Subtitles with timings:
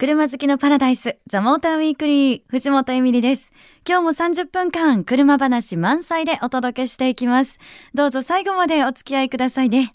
[0.00, 3.52] 車好きのパラダイス、ザ・モーターウィークリー、藤本エミリです。
[3.86, 7.58] 今日も30分間、車話満載でお届けしていきます。
[7.92, 9.94] どうぞ最後までお付き合いくださいね。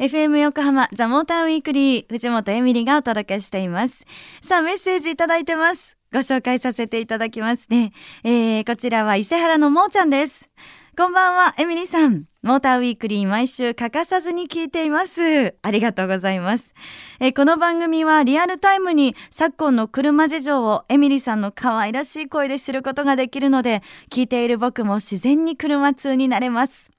[0.01, 4.03] FM 横浜ザ・モーターウィークリー藤本エミリがお届けしています。
[4.41, 5.95] さあ、メッセージいただいてます。
[6.11, 7.93] ご紹介させていただきますね。
[8.23, 10.49] えー、こちらは伊勢原のもーちゃんです。
[10.97, 12.23] こんばんは、エミリーさん。
[12.41, 15.53] モーターウィークリー毎週欠かさずに聞いています。
[15.61, 16.73] ありがとうございます。
[17.19, 26.89] えこの番組はリアルタイムに昨今の車事情をエミリーさんの可愛らしい声で知ることができるので、聞いている僕も自然に車通になれます。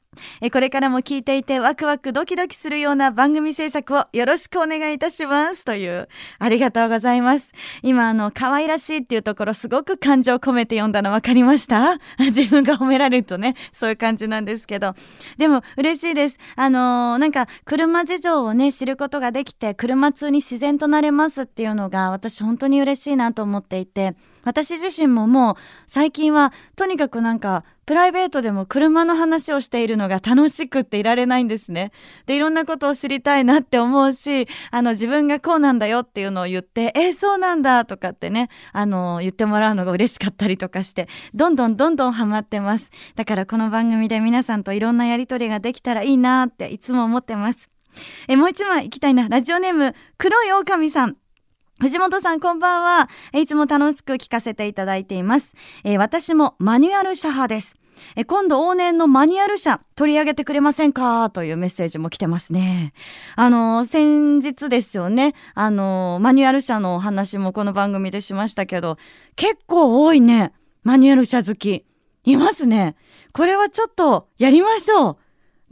[0.40, 5.64] えこれからも聞いていてワクワクドキドキするような番組制作をよろしくお願いいたします。
[5.64, 6.08] という
[6.38, 7.52] ありがとうございます。
[7.82, 11.98] 今あの可愛らしいっていうところすごく感情を込めて読んだの分かりました？
[12.20, 14.94] 自分が褒められるとねそういう感じなんですけど。
[15.38, 16.38] でも嬉しいです。
[16.56, 24.14] あのー、なんか車事情をね知ることができて車通に自然となれますっていうのが私本当に嬉しいなと思っていて。
[24.44, 31.90] 私自身ももう最近はとにかくなんかプライベートでも車の話をしているのが楽しくっていられないんですね。
[32.26, 42.90] で、いろんなことを知りたいなって思うし、あの自分がこうなんだよっていうのを言って、えー、そうなんだとかってね、あの言ってもらうのが嬉しかったりとかして、どんどんどんどんハマってます。
[43.16, 47.68] だからこの番組で皆さんといろんなやりとりができたらいいなっていつも思ってます。
[48.28, 49.28] えもう一枚行きたいな。
[49.28, 51.16] ラジオネーム、黒い狼さん。
[51.82, 53.08] 藤本さんこんばんは。
[53.34, 55.56] いつも楽しく聞かせていただいています。
[55.82, 57.76] えー、私もマニュアル車派です。
[58.14, 61.28] え今度往年のマニュアル車取り上げてくれませんか？
[61.30, 62.92] というメッセージも来てますね。
[63.34, 65.34] あの、先日ですよね。
[65.54, 68.96] あの、マニュアル車のお話もこの番組でしましたけど、
[69.34, 70.52] 結構多いね。
[70.84, 71.84] マニュアル車好き。
[72.24, 72.94] いますね。
[73.32, 75.16] これはちょっとやりましょう。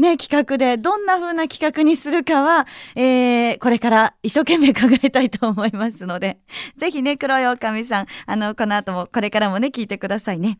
[0.00, 2.66] ね、企画でどんな風な企画にするかは、
[2.96, 6.40] えー、これから一生懸命考えたいと思いますので、
[6.76, 10.58] ぜひね、黒い狼さん、あの、この後も、これからもね、聞いてくださいね。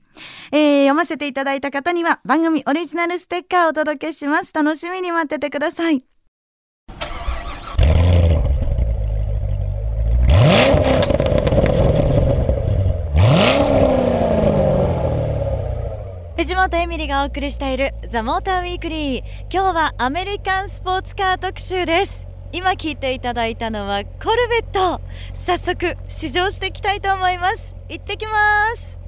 [0.53, 4.53] えー、読ませていただいた方には、番組オリジナルステッカーをお届けします。
[4.53, 6.20] 楽しみに待っててください。
[16.41, 19.25] 藤本エミリがお送りしているザ・モーターウィークリー。
[19.53, 22.27] 今日はアメリカンスポーツカー特集です。
[22.51, 25.03] 今聞いていただいたのはコルベット。
[25.34, 27.77] 早速試乗していきたいと思います。
[27.91, 29.00] 行ってきます。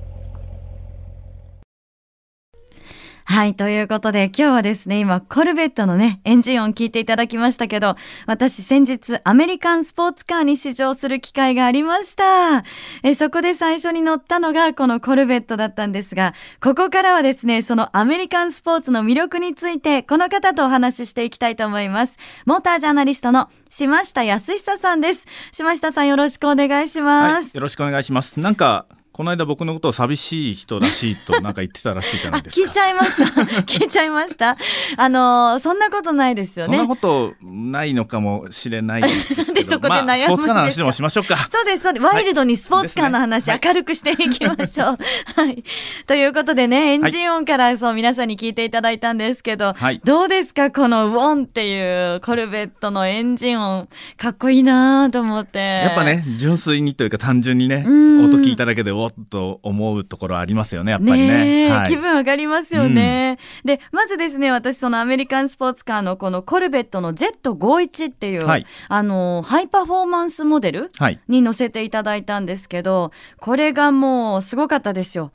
[3.25, 3.55] はい。
[3.55, 7.97] ということで、今日はですね、今、コルベットのね、エンジン音聞いていただきましたけど、
[8.27, 12.65] 私、先日、アメリカンスポーツカーに試乗する機会がありました。
[13.03, 22.19] えそこで最初に乗ったのが、このコルベットだったんですが、ここからはですね、そのアメリカンスポーツの魅力について、この方とお話ししていきたいと思います。
[22.45, 25.27] モータージャーナリストの島下康久さんです。
[25.53, 27.35] 島下さん、よろしくお願いします。
[27.35, 28.41] はい、よろしくお願いします。
[28.41, 32.67] なんか、この間僕のことを寂しい人らしいとなんか言ってたらしいじゃないですか。
[32.67, 33.41] 聞いちゃいました。
[33.63, 34.57] 聞いちゃいました。
[34.97, 36.79] あのー、そんなことないですよね。
[36.79, 39.53] そんなことないのかもしれないですけど。
[39.55, 41.49] でそこで悩むまあ、スポーツカーの話でもしましょうか。
[41.51, 42.07] そうですそうです。
[42.07, 44.99] ワイルドにスポーツカーの話、はい明るくしていきましょう、
[45.37, 45.63] はい、
[46.07, 50.01] ということでねエンジン音からそう皆さんに聞いていただいたんですけど、はい。
[50.05, 53.89] どうですかこのウォンっていうコルベットのエンジン音。
[54.17, 55.59] かっこいいなと思って。
[55.59, 58.25] やっぱね純粋にというか単純にねうん。
[58.27, 61.71] 音聞いただけでおっと思うところありますよねやっぱりね。
[61.71, 61.89] はい。
[61.89, 68.67] 気分上がりますよね、でまずですね私そのアメリカンスポーツカーのこのコルベットの Z51 っていう、はい。
[68.89, 71.21] あのハイパフォーマンスモデルはい。
[71.29, 75.33] に乗せていただいたんですけどこれがもうすごかったですよ。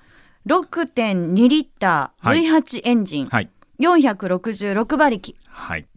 [0.48, 2.44] 6.2リッターはい。
[2.44, 3.50] V8 エンジン、はい。
[3.80, 5.36] 466馬力。
[5.48, 5.88] はい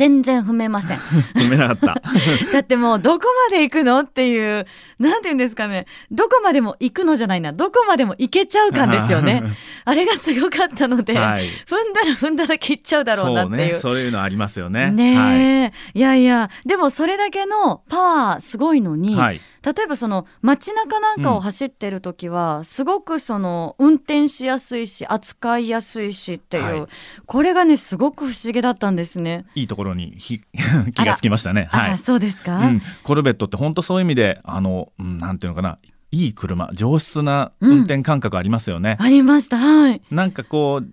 [0.00, 0.96] 全然踏めません。
[1.36, 2.00] 踏めなかった。
[2.54, 4.66] だってもうどこまで行くのっていう
[4.98, 5.84] なんて言うんですかね。
[6.10, 7.52] どこまでも行くのじゃないな。
[7.52, 9.42] どこまでも行けちゃう感ですよね。
[9.84, 11.42] あれがすごかったので、はい。
[11.44, 13.58] 踏んだら踏んだだけ行っちゃうだろうなっていう。
[13.58, 13.80] そうね。
[13.80, 14.90] そういうのありますよね。
[14.90, 15.38] ねはい。
[15.38, 16.48] え、い、やいや。
[16.64, 17.98] でもそれだけのパ
[18.30, 26.90] ワーすごいのに、はい例えばその街中なんかを走ってる時は、すごくその運転しやすいし扱いやすいしっていう、はい。
[27.26, 29.46] これがねすごく不思議だったんですね。
[29.54, 30.40] いいところにひ
[30.94, 31.68] 気がつきましたね。
[31.70, 31.98] はい。
[31.98, 35.78] そうですか、うん、コルベットって本当そういう意味であの、うんなんていうのかな
[36.12, 39.58] いい車上質な運転感覚ありますよね、ありました。
[39.58, 40.02] はい。
[40.10, 40.88] なんかこう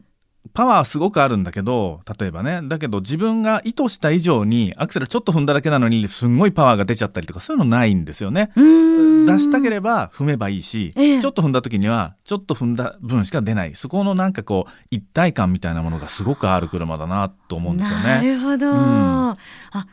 [0.58, 8.52] パワーすごくあるんだけど例えばねだけど自分が意図した以上にアクセルちょっと踏んだだけなのにすんごいパワーが出ちゃったりとかそういうのないんですよね。
[8.56, 11.22] 出したければ踏めばいいし、ええ。
[11.22, 13.76] ちょっと踏んだ時にはちょっと踏んだ分しか出ない。
[13.76, 18.28] そこのなんかこう一体感みたいなものがすごくある車だなと思うんですよなね。
[18.28, 19.30] るほど、ん。
[19.30, 19.38] あ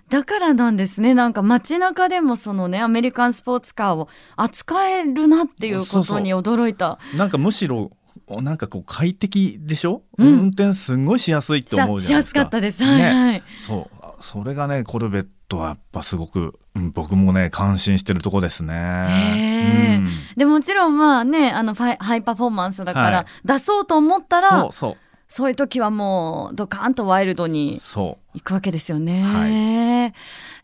[0.08, 1.12] だからなんですね。
[1.12, 6.98] なんか街中でもそのねアメリカンスポーツカーを扱えるなっていうことに驚いた。
[7.18, 7.90] なんかむしろ
[8.28, 10.26] なんかこう快適でしょ、うん。
[10.26, 12.40] 運転すんごいしやすいって思うじしやすゃないですか。
[12.40, 12.84] かったです。
[12.84, 13.12] はい、ね。
[13.12, 13.42] はい。
[13.58, 13.96] そう。
[14.00, 19.98] あそれがねコルベットはやっぱすごく、うん僕もね感心してるとこですね。
[19.98, 20.08] うん。
[20.36, 23.26] でもちろんまあねあのファイハイパフォーマンスだから、はい。
[23.46, 24.96] 出そうと思ったらそうそ
[25.28, 29.22] そういう時はもうドカーンとワイルドうにそ行くわけですよね。
[29.22, 29.48] は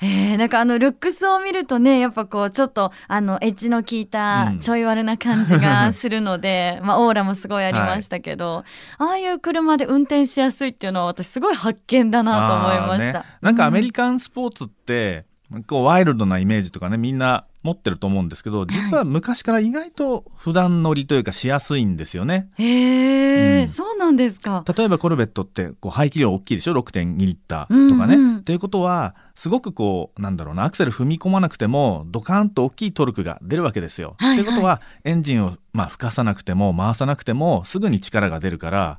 [0.02, 8.64] えーなんかあのルックスを見るとねやっぱこうちょっとあのエッジの効いたうんちょい悪な感じがするので、 まあオーラもすごいありましたけど、
[8.98, 13.20] ああいう車で運転しやすいっていうのは私すごい発見だうなと思いました。
[13.20, 15.24] ねなんかアメリカンスポーツって、
[15.66, 22.50] こうワイルドなイメージとかねみんな持ってると思うんですけど実は昔から意外と普段乗りというかしやすいんですよね。
[22.54, 24.64] へえ、うんそうなんですか。
[24.76, 28.14] 例えばコルベットってこう排気量大きいでしょ？6.2リッターとかね。
[28.14, 34.14] うんうんということはすごくこうなんだろうなアクセル踏み込まなくてもドカーンと大きいトルクが出るわけですよ。
[34.18, 38.98] はいはいということはエンジンをまあ吹かさなくても回さなくてもすぐに力が出るから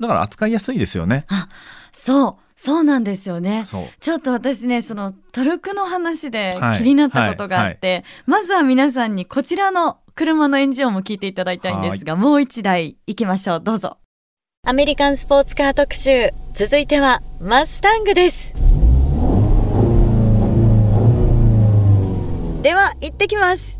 [0.00, 1.26] だから扱いやすいですよね。
[1.92, 3.64] そうそうなんですよね。
[3.66, 3.84] そう。
[4.00, 6.78] ちょっと私ねそのトルクの話ではい。
[6.78, 13.60] 気になったことがあって、まずは皆さんにこちらの車のエンジン音も聞いていただきたいんですがもう一台行きましょう。
[13.60, 13.98] どうぞ。
[14.66, 18.52] アメリカンスポーツカー特集続いてはマスタングです。
[22.62, 23.77] では行ってきます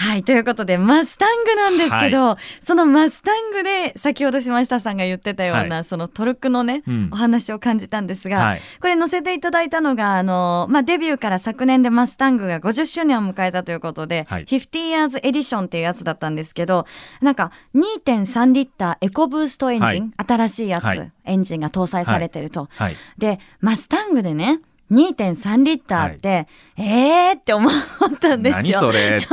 [0.00, 7.08] はいということでマスタングなんですけど、そのマスタングで先ほど島下さんが言ってたような、はそのトルクのね、うん。
[7.12, 8.60] お話を感じたんですが、はい。
[8.80, 14.44] これ載せていただいたのがあの、まあ、デビューから昨年でマスタングが50周年を迎えたということで、はい。
[14.44, 16.86] 50 years エディションっていうやつだったんですけど
[17.20, 21.12] なんか2.3リッターエコブーストエンジン、新しいやつ、はい。
[21.24, 22.68] エンジンが搭載されてると。
[22.70, 22.96] はい。
[23.18, 24.60] でマスタングでね
[24.90, 26.46] 2.3リッターって、
[26.76, 27.72] えーって思っ
[28.20, 28.80] たんですよ。
[28.80, 29.18] 何それ。
[29.20, 29.28] ちょ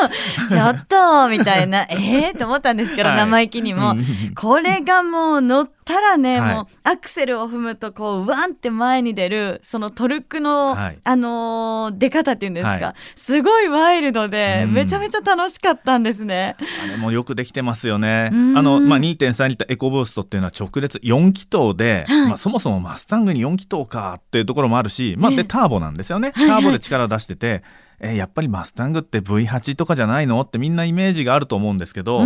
[0.50, 3.18] ちょっとみたいな えーって思ったんですけど、はい。
[3.18, 3.91] 生意気にも。
[3.91, 4.03] うん。
[4.36, 6.56] これがもう乗ったらね、はい。
[6.56, 11.00] もうアクセルを踏むとこうワンって前に出るそのトルクの、はい。
[11.03, 12.94] あのー出方っていうんですか、はい。
[13.15, 14.74] すごいワイルドで、うん。
[14.74, 16.56] めちゃめちゃ楽しかったんですね。
[16.84, 18.29] あれもよくできてますよね。
[18.32, 18.53] あうん。
[18.53, 22.27] の、まあ、2.3リッターエコブーストっていうのは直列4気筒で、はい。
[22.27, 26.32] まあ、そもそもマスタングに4気筒かっていうところもあるし、まあ、えターボなんですよね。
[26.36, 26.62] はいはい。
[26.62, 27.64] ターボで力を出してて、
[28.00, 30.42] えーやっぱりマスタングって V8 とかじゃないの？
[30.42, 32.20] ってみんなイメージがあると思うんですけど、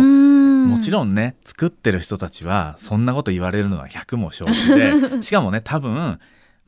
[0.70, 6.18] もちろんね、作ってる人たちは、そんなこと言われるのは100も承知で、 しかもね、多分、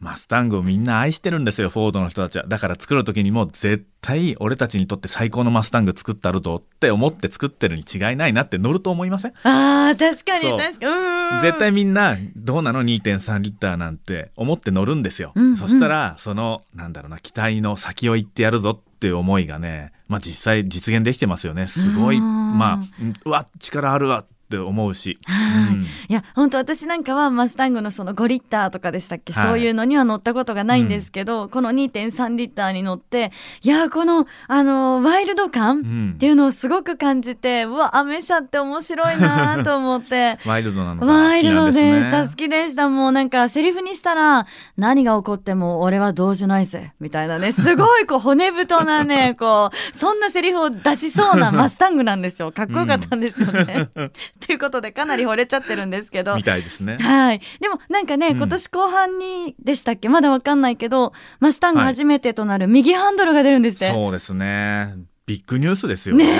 [0.03, 2.45] マスタングをみんな愛してるんですよ、フォードの人たちは。
[2.49, 9.33] だから作る時にも絶対俺たちにとって最高のマスタング作ってあるぞって思って作ってるに違いないなって乗ると思いません？
[9.45, 11.43] あー確かに確かに。
[11.43, 15.57] 絶対みんなどうなの？2.3リッターなんて思って乗るんですよ、うんうん。
[15.57, 21.67] そしたらそのなんだろうな機体の先を行ってやるぞっっていう思いがね、まあ、実際実現できてますよね。
[21.67, 22.19] すごい。
[22.19, 25.75] うんまあうんうわ力あるわって思うし、はい。
[25.75, 25.83] うん。
[25.83, 29.47] いや本当私なんかはマスタングのその5リッターとかでしたっけ、はい。
[29.47, 33.33] そういうのには乗ったことがないんですけど、この2.3リッターに乗って
[33.63, 36.13] いやこのあのワイルド感うん。
[36.15, 40.39] っていうのをすごく感じて、うわアメ車って面白いなと思って。
[40.47, 41.97] ワイルドなのがワイルド好きなんですね。
[41.97, 46.93] でした好きでしたもうなんかセリフにしたら何が起こっても俺は動じないぜ。
[47.01, 47.53] みたいなね。
[47.53, 52.53] すごいこう骨太なね こうそんなセリフを出しそうなマスタングなんですよ。
[52.53, 53.89] かっこよかったんですよね。
[54.45, 56.97] ということでかなり惚れちゃってるんですけどみたいですね。
[56.99, 57.41] はい。
[57.61, 60.09] でもなんかね、うん今年後半にでしたっけ？
[60.09, 63.91] まだわかんないけど、マスタングはい初めてとなる右ハンドルが出るんですって。
[63.91, 64.95] そうですね。
[65.27, 66.27] ビッグニュースですよね。
[66.27, 66.33] ね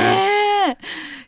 [0.71, 0.77] え。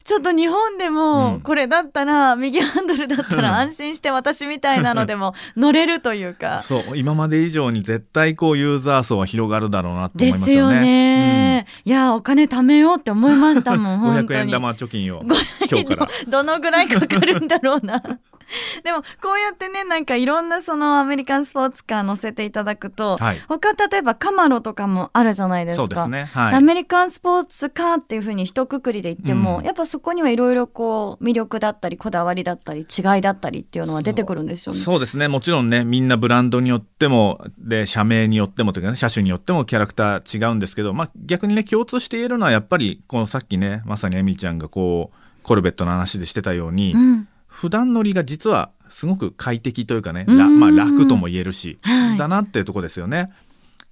[0.04, 6.62] ちょっと日本でうもんこれだったら、右ハンドルだったら安心して私みたいなのでも 乗れるというか。
[6.62, 10.80] そう今まで以上に絶対こうユーザー層は広がるだろうなと思いでよますすよね。
[10.80, 11.66] ね。
[11.86, 14.52] いや、お金貯めようって思いましたもん、うん、本当500円に。
[14.52, 15.34] 玉貯金を今
[15.78, 16.08] 日から。
[16.28, 18.02] どのぐらいかかるんだろうな。
[18.84, 25.82] でもこうやってねなんかいろんなそのアメリカンスポーツカー乗せていただくと、はい他例えばカマロとかもあるじゃないですか。
[25.82, 26.30] そうですね。
[26.32, 26.54] はい。
[26.54, 34.80] アメリカンスポーツカーっていうふうに一括りで言っても、うんやっぱそこにはいろいろこう魅力だったりこだわりだったり違いだったりっていうのは出てくるんですよね。
[34.80, 53.32] そうですねもちろんねみんなブランドによってもで社名によってもというかね車種によってもキャラクター違うんですけど、まあ、逆にね共通して言えるのはやっぱりこのさっきねまさにエミリちゃんがこうコルベットの話でしてたように、うん普段乗りが実はすごく快適というかね、まあ、楽とも言えるし、はいだなっていうとこですよね。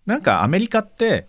[0.07, 1.27] なんかアメリカって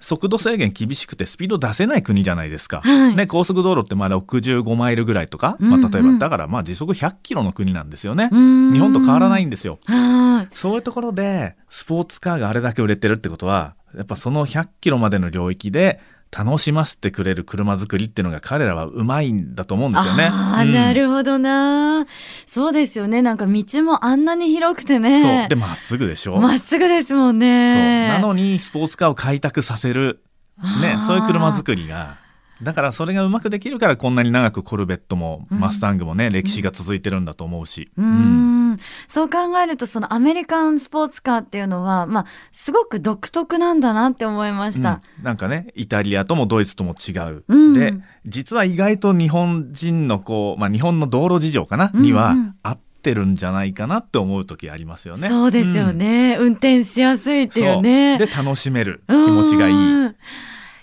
[0.00, 2.80] 速度制限厳しくてスピード出せない国じゃないですか。
[2.82, 8.28] はいね、高速道路ってまあ65マイルぐらいとか、うんまあ、例えうんばだからまあ時速100キロの国なんですよね。
[8.30, 9.78] うん日本と変わらないんですよ。
[9.84, 16.00] はいそういうところでスポーツカーがあれだけ売れてるってことはやっぱその100キロまでの領域で
[16.36, 20.28] 楽しませてくれる車作りっていうのが彼らはうまいんだと思うんですよね。
[20.30, 22.06] ああ、うんなるほどな。
[22.46, 23.20] そうですよね。
[23.20, 25.46] なんか道もあんなに広くてそうね。
[25.48, 26.36] でまっすぐでしょ。
[26.36, 28.08] まっすぐですもんそうね。
[28.08, 30.22] なのにスポーツカーを開拓させる、
[30.58, 32.18] ねそういう車作りが
[32.62, 35.60] だからそれがうまくできるからこんなに長くコルベットもうん。
[35.60, 37.90] マスタングもね、歴史が続いてるんだと思うし。
[37.96, 38.70] うーうん。
[38.72, 45.00] んそう考えるとそのアメリカンスポーツカーっていうのは、まあ、すごく独特なんだなって思いました。
[45.18, 45.24] うん。
[45.24, 47.74] なんかねイタリアともドイツとも違う、うん。
[47.74, 47.94] で
[48.26, 52.04] 実は意外と日本人のこう、まあ、日本の道路事情かな、うんうん。
[52.04, 55.28] には合ってるんじゃないかなって思う時ありますよね。
[55.28, 58.18] そうですよね、運転しやすいっていうね。
[58.18, 60.14] で楽しめる気持ちがいい。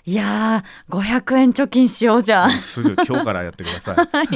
[0.08, 2.50] うんいやー500円貯金しようじゃん。
[2.50, 3.96] すぐ今日からやってください。
[4.10, 4.28] はい。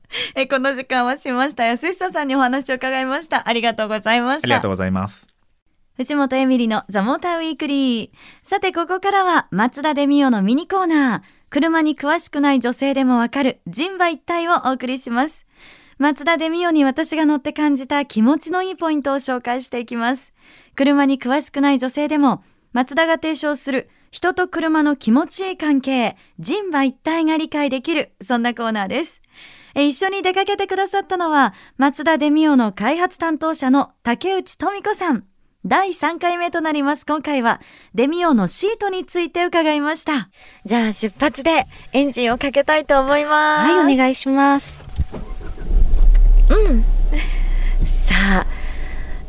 [0.34, 1.64] えこの時間はしました。
[1.64, 3.46] 安久さんにお話を伺いました。
[3.46, 4.46] ありがとうございました。
[4.46, 5.26] ありがとうございます。
[5.98, 8.10] 藤本エミリのザモーターウィークリー。
[8.42, 11.22] さてここからは松田デミオのミニコーナー。
[11.50, 15.46] 車に詳しくない女性でもわかる人馬一体をお送りします。
[15.98, 20.32] 松田デミオに私が乗って感じた気持ちのいいポイントを紹介していきます。
[20.74, 29.20] 車に詳しくない女性でも松田が提唱する人と車の気持ちいい関係人馬一体が理解できるそんなコーナーです。
[29.74, 35.24] え一緒に出かけてくださったのは松田デミオの開発担当者の竹内富子さん。
[35.66, 37.04] 第3回目となります。
[37.04, 37.60] 今回は
[37.94, 40.30] デミオのシートについて伺いました。
[40.64, 43.72] じゃあ出発でエンジンをかけたいと思います。
[43.72, 44.82] はい、お願いします。
[46.48, 46.84] うん。
[48.06, 48.46] さあ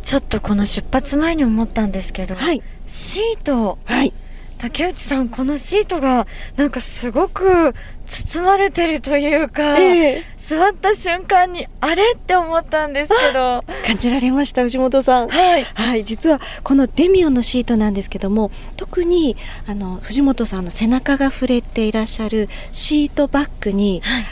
[0.04, 4.14] ちょっとこの出発前に思ったんですけど、はい、シートはい、
[4.60, 7.74] 竹内さんこのシートがなんかすごく
[8.06, 13.64] 包まれてるというか、え座った瞬間にあれって思ったんですけど。
[13.68, 15.30] え 感じられました、藤本さん。
[15.30, 15.64] はい。
[15.64, 19.38] はい、実はこのデミオのシートなんですけども特に
[19.68, 24.26] あの藤本さんの背中が触れていらっしゃるシートバッグに、はい。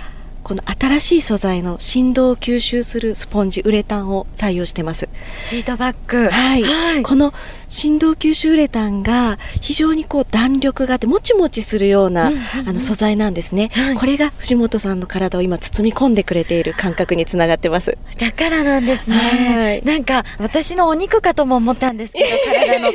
[0.47, 5.09] この新しい素材の振動を吸収するスポンジウレタンを採用してます。
[5.37, 6.29] シートバッグ。
[6.29, 7.03] はい、はい。
[7.03, 7.33] この
[7.69, 12.31] 振動吸収ウレタンが非常にこう弾力があってもちもちするような、
[12.65, 13.95] あの素材なんですね、はい。
[13.95, 17.97] これが藤本さんの体を今包み込んでくれている感覚につながってます。
[18.17, 19.83] だからなんですね、はい。
[19.83, 22.89] なんか私のお肉かとも思ったんですけど 体の。
[22.89, 22.93] 違い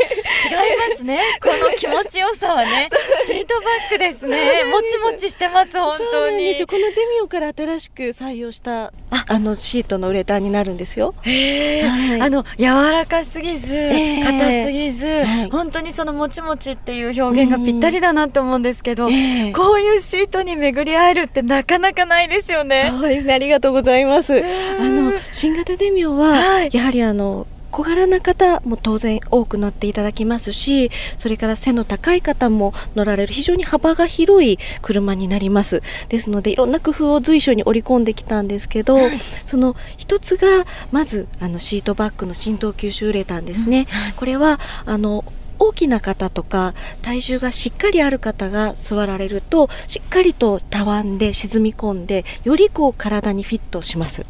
[0.90, 1.20] ますね。
[1.40, 2.88] この気持ちよさはね。
[3.26, 4.64] シートバッグですね。
[4.64, 6.54] もちもちしてます本当に。
[6.66, 9.24] このデミオから新しく採用したあ。
[9.28, 11.14] あのシートのウレタンになるんですよ。
[11.22, 12.20] はい。
[12.20, 15.50] あの柔らかすぎずえ硬すぎず、はい。
[15.50, 19.52] 本当にそのもちもちっていう表現がぴったりだなと思うんですけど、ええ。
[19.52, 22.90] こういうシートに巡り合えるってなかなかないですよね。
[22.90, 23.34] そうですね。
[23.34, 24.34] ありがとうございます。
[24.34, 24.42] あ
[24.82, 26.70] の新型デミオは、はい。
[26.72, 35.82] やはりあの小柄な方も当然多く乗っていただきますしそれから背の高い方も乗られる非常に幅が広い車になります。
[36.08, 45.24] ですのでいろんな工夫を随所に織り込んできたんですけど、はい、その一つがまずあのシートバッグの浸透吸収ウレタンですね、うん、これはあの
[45.62, 54.26] 大きな方とか体重がしっかりある方が座られるとしっかりとたわんで沈み込んでよりこう体にフィットします。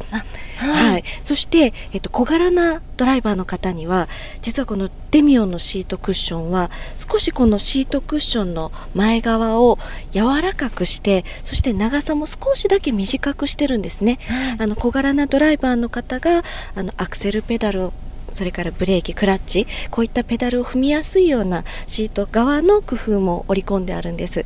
[0.57, 4.07] はい、はい、そして、えっと、小柄なドライバーの方には
[4.43, 6.69] 実はこのデミオンのシートクッションは
[7.09, 9.79] 少しこのシートクッションの前側を
[10.11, 14.19] 柔らかくしてそして長さも少しだけ短くしてるんですね。
[14.59, 16.43] あの小柄なドライバーの方が
[16.75, 17.93] あのアクセルペダルを
[18.33, 24.45] それからブレーキクラッチこういったペダルを踏みやすいようなシート側の工夫も織り込んであるんです。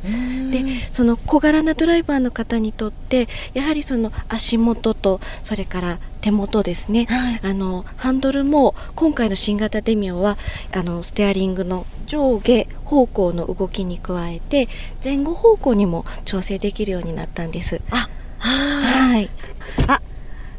[0.92, 10.36] その小柄なドライバーの方にとってやはりその足元とそれから手元ですね、はい、あのハンドルも今回の新型デミオは
[10.72, 14.68] あのステアリングの上下方向の動きに加えて
[15.02, 17.80] 前後方向にも調整できるようになったんです。
[17.90, 18.87] あは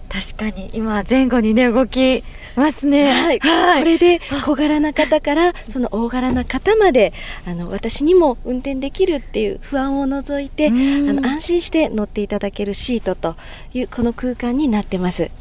[0.09, 2.23] 確かに今前後にね動き
[2.55, 7.13] ますね、はい、はい、これで小柄な方からその大柄な方まで
[7.45, 13.35] あの私にも運転できるっていう不安を除いてあの安心して乗っていただけるシートと
[13.73, 15.31] いうこの空間になってます。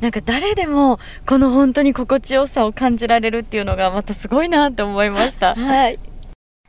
[0.00, 5.54] なんか誰でもこの本当に心地よさを感じられるっていうのがまたすごいなって思いました。
[5.54, 6.11] はい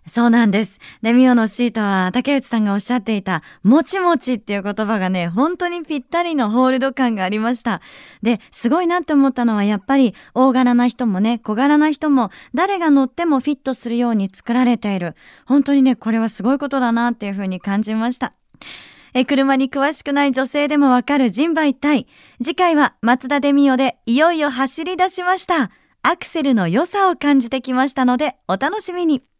[0.06, 0.80] そうなんです。
[1.02, 7.82] デミオのシートは竹内さんがおっしゃっていたもちもちっていう言葉がね、本当にぴったりのホールド感がありました。
[8.22, 15.16] で、すごいなって思ったのはやっぱり大柄な人もね、小柄な人も誰が乗ってもフィットするように作られている。
[15.46, 18.34] 本当にね、これはすごいことだなっていうふうに感じました。
[19.14, 22.08] え車に詳しくない女性でもわかる人馬一体。
[22.44, 25.72] 次回は松田デミオでいよいよ走り出しました。
[26.02, 29.33] アクセルの良さを感じてきましたのでお楽しみに。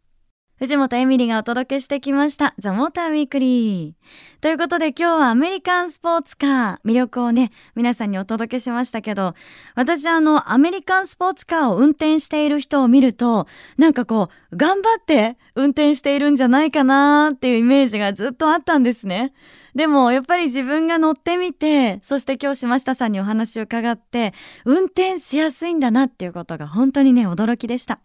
[0.56, 4.40] 藤本エミリがお届けしてきました、ザ・モーター・ウィークリー。
[4.40, 9.34] ということで今日はアメリカンスポーツカー、魅力をね、皆さんにお届けしましたけど、
[9.74, 19.32] 私あの、アメリカンスポーツカーを運転している人を見ると、なんかこう、頑張って運転しているんじゃないかなっていうイメージがずっとあったんですね。
[19.74, 24.32] でもやっぱり自分が乗ってみて、そして今日島下さんにお話を伺って、
[24.64, 27.98] 運転しやすいんだなっていうことが本当にね、驚きでした。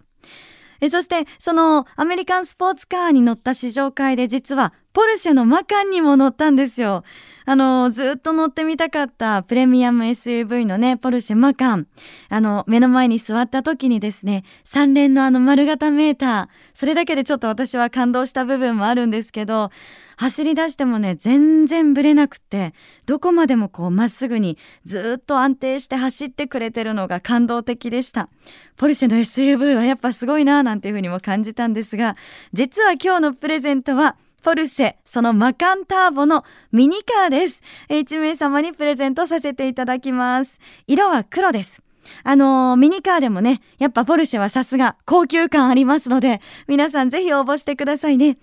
[0.82, 7.06] えそしてそのアメリカンスポーツカーに乗った試乗会で実はポルシェのマカンにも乗ったんですよ。
[7.46, 11.88] あの、ずっと乗ってみたかったプレミアム SUV のね、ポルシェマカン。
[12.28, 16.48] あの、目の前に座った時にですね、3連のあの丸型メーター。
[16.74, 19.72] それだけでちょっと私は感動した部分もあるんですけど、
[20.18, 22.74] 走り出してもね、全然ブレなくって、
[23.06, 28.28] どこまでもこうまっすぐにずっと安定して走ってくれてるのが感動的でした。
[28.76, 32.18] ポルシェの SUV はやっぱすごいなぁなんていうふうにも感じたんですが、
[32.52, 37.62] 実は今日のプレゼントは、ポルシェ、そのマカンターボのミニカーです。
[37.90, 40.60] 1名様にプレゼントさせていただきます。
[40.88, 41.82] 色は黒です。
[42.24, 48.38] あのー、ミニカーでもね、やっぱポルシェはさすが高級感ありますので、皆さんぜひ応募してくださいね。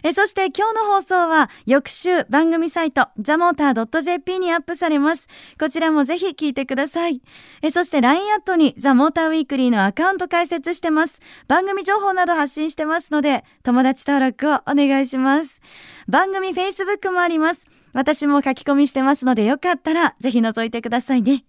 [0.03, 5.29] えそして今日の放送は翌週番組サイトザモーター .jp にアップされます。
[5.57, 7.21] こちらもぜひ聞いてください。
[7.62, 11.21] えそして LINE アットにザモーターウィークリーのアカウント開設してます。
[11.47, 15.62] 番組情報など発信してますので友達登録をお願いします。
[16.10, 17.67] 番組 Facebook もあります。
[17.93, 21.45] 私も書き込みしてますのでよかったらぜひ覗いてくださいね。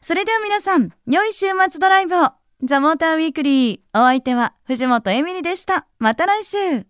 [0.00, 2.30] それでは皆さん、良い週末ドライブを
[2.62, 3.78] ザ・モーターウィークリー。
[3.94, 5.86] お相手は藤本エミリでした。
[5.98, 6.86] また来週。